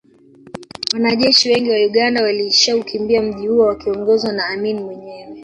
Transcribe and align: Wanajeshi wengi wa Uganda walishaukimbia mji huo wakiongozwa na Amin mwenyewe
Wanajeshi 0.93 1.49
wengi 1.49 1.69
wa 1.69 1.77
Uganda 1.79 2.23
walishaukimbia 2.23 3.21
mji 3.21 3.47
huo 3.47 3.65
wakiongozwa 3.65 4.33
na 4.33 4.47
Amin 4.47 4.79
mwenyewe 4.79 5.37